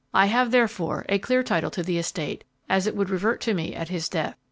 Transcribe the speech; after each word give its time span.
I 0.15 0.25
have, 0.25 0.49
therefore, 0.49 1.05
a 1.09 1.19
clear 1.19 1.43
title 1.43 1.69
to 1.69 1.83
the 1.83 1.99
estate, 1.99 2.43
as 2.67 2.87
it 2.87 2.95
would 2.95 3.11
revert 3.11 3.39
to 3.41 3.53
me 3.53 3.75
at 3.75 3.89
his 3.89 4.09
death. 4.09 4.35